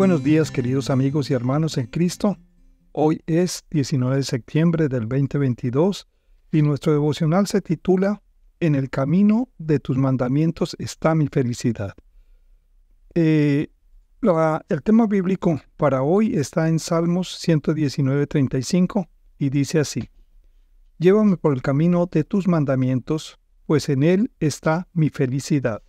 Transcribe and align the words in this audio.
buenos 0.00 0.24
días 0.24 0.50
queridos 0.50 0.88
amigos 0.88 1.30
y 1.30 1.34
hermanos 1.34 1.76
en 1.76 1.86
Cristo. 1.86 2.38
Hoy 2.92 3.20
es 3.26 3.66
19 3.68 4.16
de 4.16 4.22
septiembre 4.22 4.88
del 4.88 5.06
2022 5.06 6.08
y 6.50 6.62
nuestro 6.62 6.94
devocional 6.94 7.46
se 7.46 7.60
titula 7.60 8.22
En 8.60 8.76
el 8.76 8.88
camino 8.88 9.50
de 9.58 9.78
tus 9.78 9.98
mandamientos 9.98 10.74
está 10.78 11.14
mi 11.14 11.28
felicidad. 11.28 11.92
Eh, 13.14 13.68
el 14.22 14.82
tema 14.82 15.06
bíblico 15.06 15.60
para 15.76 16.00
hoy 16.00 16.34
está 16.34 16.70
en 16.70 16.78
Salmos 16.78 17.36
119, 17.36 18.26
35 18.26 19.06
y 19.36 19.50
dice 19.50 19.80
así, 19.80 20.08
Llévame 20.96 21.36
por 21.36 21.52
el 21.52 21.60
camino 21.60 22.08
de 22.10 22.24
tus 22.24 22.48
mandamientos, 22.48 23.38
pues 23.66 23.90
en 23.90 24.02
él 24.02 24.30
está 24.40 24.88
mi 24.94 25.10
felicidad. 25.10 25.82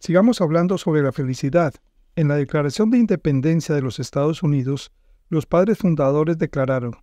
Sigamos 0.00 0.40
hablando 0.40 0.76
sobre 0.76 1.02
la 1.02 1.12
felicidad. 1.12 1.72
En 2.20 2.28
la 2.28 2.36
Declaración 2.36 2.90
de 2.90 2.98
Independencia 2.98 3.74
de 3.74 3.80
los 3.80 3.98
Estados 3.98 4.42
Unidos, 4.42 4.92
los 5.30 5.46
padres 5.46 5.78
fundadores 5.78 6.36
declararon, 6.36 6.94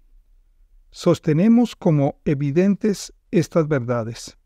Sostenemos 0.92 1.76
como 1.76 2.22
evidentes 2.24 3.16
estas 3.32 3.68
verdades, 3.68 4.38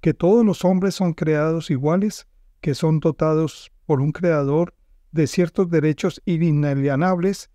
que 0.00 0.14
todos 0.14 0.46
los 0.46 0.64
hombres 0.64 0.94
son 0.94 1.14
creados 1.14 1.68
iguales, 1.72 2.28
que 2.60 2.76
son 2.76 3.00
dotados 3.00 3.72
por 3.86 4.00
un 4.00 4.12
creador 4.12 4.72
de 5.10 5.26
ciertos 5.26 5.68
derechos 5.68 6.22
inalienables, 6.26 7.50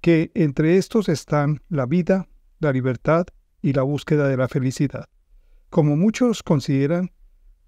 que 0.00 0.30
entre 0.36 0.76
estos 0.76 1.08
están 1.08 1.60
la 1.68 1.86
vida, 1.86 2.28
la 2.60 2.70
libertad 2.70 3.26
y 3.62 3.72
la 3.72 3.82
búsqueda 3.82 4.28
de 4.28 4.36
la 4.36 4.46
felicidad. 4.46 5.06
Como 5.70 5.96
muchos 5.96 6.44
consideran 6.44 7.10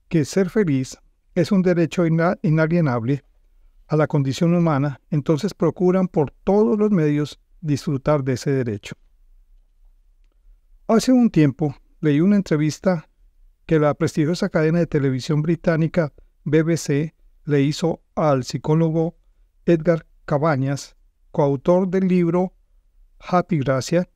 que 0.08 0.24
ser 0.24 0.48
feliz 0.48 0.96
es 1.34 1.50
un 1.50 1.62
derecho 1.62 2.04
inalienable 2.06 3.24
a 3.86 3.96
la 3.96 4.06
condición 4.06 4.54
humana, 4.54 5.00
entonces 5.10 5.54
procuran 5.54 6.08
por 6.08 6.30
todos 6.30 6.78
los 6.78 6.90
medios 6.90 7.40
disfrutar 7.60 8.24
de 8.24 8.34
ese 8.34 8.50
derecho. 8.50 8.96
Hace 10.86 11.12
un 11.12 11.30
tiempo 11.30 11.74
leí 12.00 12.20
una 12.20 12.36
entrevista 12.36 13.08
que 13.66 13.78
la 13.78 13.94
prestigiosa 13.94 14.48
cadena 14.50 14.78
de 14.78 14.86
televisión 14.86 15.40
británica 15.42 16.12
BBC 16.44 17.14
le 17.44 17.62
hizo 17.62 18.02
al 18.14 18.44
psicólogo 18.44 19.16
Edgar 19.64 20.06
Cabañas, 20.26 20.96
coautor 21.30 21.88
del 21.88 22.08
libro 22.08 22.54
Happy 23.18 23.58
Gracia, 23.58 24.08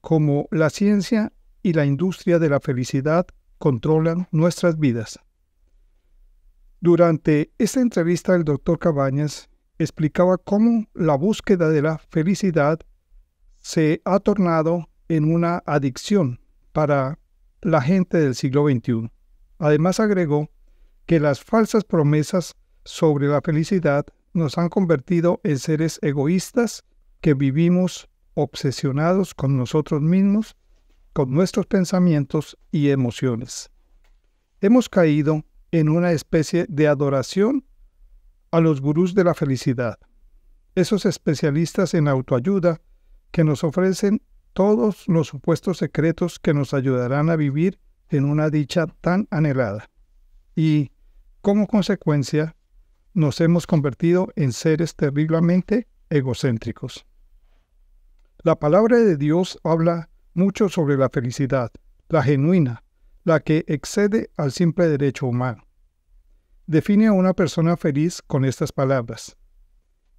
como 0.00 0.46
la 0.50 0.70
ciencia 0.70 1.32
y 1.62 1.72
la 1.72 1.84
industria 1.84 2.38
de 2.38 2.48
la 2.48 2.60
felicidad 2.60 3.26
controlan 3.58 4.28
nuestras 4.30 4.78
vidas. 4.78 5.18
Durante 6.84 7.50
esta 7.56 7.80
entrevista 7.80 8.34
el 8.34 8.44
doctor 8.44 8.78
Cabañas 8.78 9.48
explicaba 9.78 10.36
cómo 10.36 10.84
la 10.92 11.14
búsqueda 11.14 11.70
de 11.70 11.80
la 11.80 11.96
felicidad 11.96 12.78
se 13.58 14.02
ha 14.04 14.18
tornado 14.18 14.90
en 15.08 15.32
una 15.32 15.62
adicción 15.64 16.40
para 16.72 17.18
la 17.62 17.80
gente 17.80 18.18
del 18.18 18.34
siglo 18.34 18.68
XXI. 18.68 19.10
Además 19.58 19.98
agregó 19.98 20.50
que 21.06 21.20
las 21.20 21.42
falsas 21.42 21.84
promesas 21.84 22.54
sobre 22.84 23.28
la 23.28 23.40
felicidad 23.40 24.04
nos 24.34 24.58
han 24.58 24.68
convertido 24.68 25.40
en 25.42 25.58
seres 25.58 25.98
egoístas 26.02 26.84
que 27.22 27.32
vivimos 27.32 28.10
obsesionados 28.34 29.32
con 29.32 29.56
nosotros 29.56 30.02
mismos, 30.02 30.54
con 31.14 31.32
nuestros 31.32 31.64
pensamientos 31.64 32.58
y 32.70 32.90
emociones. 32.90 33.70
Hemos 34.60 34.90
caído 34.90 35.46
en 35.80 35.88
una 35.88 36.12
especie 36.12 36.66
de 36.68 36.86
adoración 36.86 37.64
a 38.52 38.60
los 38.60 38.80
gurús 38.80 39.12
de 39.12 39.24
la 39.24 39.34
felicidad, 39.34 39.98
esos 40.76 41.04
especialistas 41.04 41.94
en 41.94 42.06
autoayuda 42.06 42.80
que 43.32 43.42
nos 43.42 43.64
ofrecen 43.64 44.22
todos 44.52 45.02
los 45.08 45.26
supuestos 45.26 45.78
secretos 45.78 46.38
que 46.38 46.54
nos 46.54 46.74
ayudarán 46.74 47.28
a 47.28 47.34
vivir 47.34 47.80
en 48.08 48.24
una 48.24 48.50
dicha 48.50 48.86
tan 49.00 49.26
anhelada. 49.32 49.90
Y, 50.54 50.92
como 51.40 51.66
consecuencia, 51.66 52.54
nos 53.12 53.40
hemos 53.40 53.66
convertido 53.66 54.28
en 54.36 54.52
seres 54.52 54.94
terriblemente 54.94 55.88
egocéntricos. 56.08 57.04
La 58.44 58.60
palabra 58.60 58.98
de 58.98 59.16
Dios 59.16 59.58
habla 59.64 60.08
mucho 60.34 60.68
sobre 60.68 60.96
la 60.96 61.10
felicidad, 61.10 61.72
la 62.08 62.22
genuina, 62.22 62.83
la 63.24 63.40
que 63.40 63.64
excede 63.68 64.30
al 64.36 64.52
simple 64.52 64.88
derecho 64.88 65.26
humano. 65.26 65.66
Define 66.66 67.08
a 67.08 67.12
una 67.12 67.34
persona 67.34 67.76
feliz 67.76 68.22
con 68.22 68.44
estas 68.44 68.72
palabras. 68.72 69.36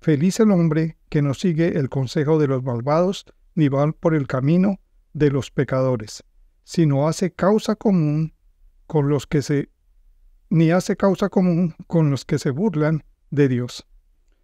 Feliz 0.01 0.39
el 0.39 0.51
hombre 0.51 0.97
que 1.09 1.21
no 1.21 1.33
sigue 1.33 1.77
el 1.79 1.89
consejo 1.89 2.37
de 2.37 2.47
los 2.47 2.63
malvados 2.63 3.25
ni 3.55 3.69
va 3.69 3.91
por 3.91 4.13
el 4.13 4.27
camino 4.27 4.79
de 5.13 5.31
los 5.31 5.49
pecadores, 5.49 6.23
sino 6.63 7.07
hace 7.07 7.31
causa 7.31 7.75
común 7.75 8.33
con 8.85 9.09
los 9.09 9.25
que 9.25 9.41
se 9.41 9.69
ni 10.49 10.71
hace 10.71 10.95
causa 10.95 11.29
común 11.29 11.75
con 11.87 12.11
los 12.11 12.23
que 12.25 12.37
se 12.37 12.51
burlan 12.51 13.03
de 13.31 13.47
Dios. 13.47 13.87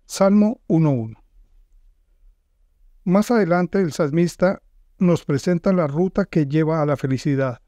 Salmo 0.06 0.62
1.1. 0.68 1.18
Más 3.04 3.32
adelante 3.32 3.80
el 3.80 3.92
salmista 3.92 4.62
nos 4.98 5.26
presenta 5.26 5.74
la 5.74 5.88
ruta 5.88 6.26
que 6.26 6.48
lleva 6.48 6.82
a 6.82 6.86
la 6.86 6.98
felicidad. 6.98 7.61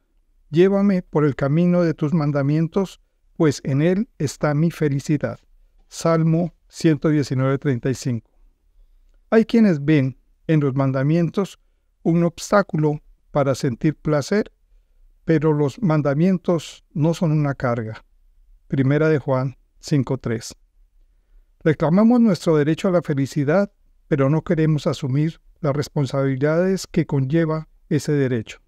Llévame 0.54 1.02
por 1.02 1.24
el 1.24 1.34
camino 1.34 1.82
de 1.82 1.94
tus 1.94 2.14
mandamientos, 2.14 3.00
pues 3.36 3.60
en 3.64 3.82
él 3.82 4.08
está 4.18 4.54
mi 4.54 4.70
felicidad. 4.70 5.40
Salmo 5.88 6.54
119.35. 6.70 8.22
Hay 9.30 9.44
quienes 9.46 9.84
ven 9.84 10.16
en 10.46 10.60
los 10.60 10.76
mandamientos 10.76 11.58
un 12.04 12.22
obstáculo 12.22 13.02
para 13.32 13.56
sentir 13.56 13.96
placer, 13.96 14.52
pero 15.24 15.52
los 15.52 15.82
mandamientos 15.82 16.84
no 16.92 17.14
son 17.14 17.32
una 17.32 17.54
carga. 17.54 18.04
Primera 18.68 19.08
de 19.08 19.18
Juan 19.18 19.56
5.3. 19.82 20.52
Reclamamos 21.64 22.20
nuestro 22.20 22.56
derecho 22.56 22.86
a 22.86 22.92
la 22.92 23.02
felicidad, 23.02 23.72
pero 24.06 24.30
no 24.30 24.42
queremos 24.42 24.86
asumir 24.86 25.40
las 25.60 25.74
responsabilidades 25.74 26.86
que 26.86 27.06
conlleva 27.06 27.68
ese 27.88 28.12
derecho. 28.12 28.63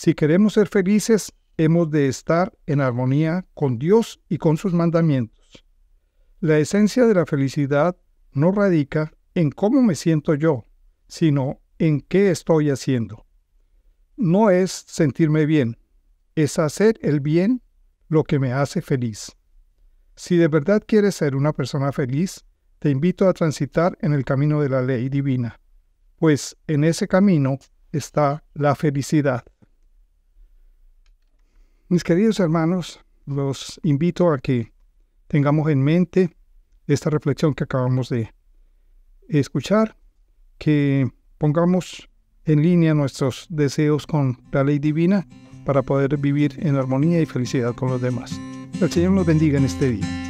Si 0.00 0.14
queremos 0.14 0.52
ser 0.52 0.68
felices, 0.68 1.32
hemos 1.56 1.90
de 1.90 2.06
estar 2.06 2.56
en 2.66 2.80
armonía 2.80 3.48
con 3.52 3.80
Dios 3.80 4.20
y 4.28 4.38
con 4.38 4.56
sus 4.56 4.72
mandamientos. 4.72 5.64
La 6.38 6.58
esencia 6.58 7.04
de 7.04 7.14
la 7.14 7.26
felicidad 7.26 7.96
no 8.30 8.52
radica 8.52 9.12
en 9.34 9.50
cómo 9.50 9.82
me 9.82 9.96
siento 9.96 10.36
yo, 10.36 10.62
sino 11.08 11.60
en 11.80 12.00
qué 12.00 12.30
estoy 12.30 12.70
haciendo. 12.70 13.26
No 14.16 14.50
es 14.50 14.70
sentirme 14.70 15.46
bien, 15.46 15.76
es 16.36 16.60
hacer 16.60 16.96
el 17.02 17.18
bien 17.18 17.60
lo 18.06 18.22
que 18.22 18.38
me 18.38 18.52
hace 18.52 18.82
feliz. 18.82 19.32
Si 20.14 20.36
de 20.36 20.46
verdad 20.46 20.80
quieres 20.86 21.16
ser 21.16 21.34
una 21.34 21.52
persona 21.52 21.90
feliz, 21.90 22.44
te 22.78 22.90
invito 22.90 23.28
a 23.28 23.32
transitar 23.34 23.98
en 24.00 24.12
el 24.12 24.24
camino 24.24 24.60
de 24.62 24.68
la 24.68 24.80
ley 24.80 25.08
divina, 25.08 25.58
pues 26.20 26.56
en 26.68 26.84
ese 26.84 27.08
camino 27.08 27.58
está 27.90 28.44
la 28.54 28.76
felicidad. 28.76 29.44
Mis 31.90 32.04
queridos 32.04 32.38
hermanos, 32.38 33.00
los 33.24 33.80
invito 33.82 34.30
a 34.30 34.36
que 34.36 34.74
tengamos 35.26 35.70
en 35.70 35.82
mente 35.82 36.36
esta 36.86 37.08
reflexión 37.08 37.54
que 37.54 37.64
acabamos 37.64 38.10
de 38.10 38.30
escuchar, 39.26 39.96
que 40.58 41.10
pongamos 41.38 42.10
en 42.44 42.62
línea 42.62 42.92
nuestros 42.92 43.46
deseos 43.48 44.06
con 44.06 44.38
la 44.52 44.64
ley 44.64 44.78
divina 44.78 45.26
para 45.64 45.80
poder 45.80 46.18
vivir 46.18 46.58
en 46.58 46.76
armonía 46.76 47.22
y 47.22 47.26
felicidad 47.26 47.74
con 47.74 47.88
los 47.88 48.02
demás. 48.02 48.38
El 48.82 48.90
Señor 48.90 49.12
nos 49.12 49.24
bendiga 49.24 49.56
en 49.56 49.64
este 49.64 49.92
día. 49.92 50.27